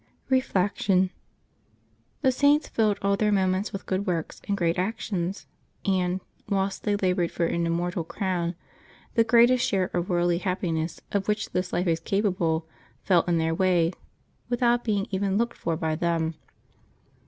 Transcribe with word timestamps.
Reflection.— 0.29 1.11
The 2.23 2.31
Saints 2.31 2.67
filled 2.67 2.97
all 3.03 3.15
their 3.15 3.31
moments 3.31 3.71
with 3.71 3.85
good 3.85 4.07
works 4.07 4.41
and 4.47 4.57
great 4.57 4.79
actions; 4.79 5.45
and, 5.85 6.21
whilst 6.49 6.81
they 6.85 6.95
labored 6.95 7.29
for 7.31 7.45
an 7.45 7.67
immortal 7.67 8.03
crown, 8.03 8.55
the 9.13 9.23
greatest 9.23 9.63
share 9.63 9.91
of 9.95 10.09
worldly 10.09 10.39
happiness 10.39 11.01
of 11.11 11.27
which 11.27 11.51
this 11.51 11.71
life 11.71 11.85
is 11.85 11.99
capable 11.99 12.67
fell 13.03 13.21
in 13.27 13.37
their 13.37 13.53
way 13.53 13.93
without 14.49 14.83
being 14.83 15.05
even 15.11 15.37
looked 15.37 15.57
for 15.57 15.77
by 15.77 15.95
them. 15.95 16.33